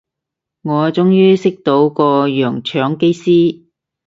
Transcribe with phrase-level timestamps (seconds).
[0.63, 3.65] 我終於識到個洋腸機師